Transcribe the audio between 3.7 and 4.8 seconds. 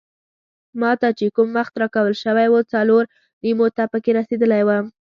ته پکې رسیدلی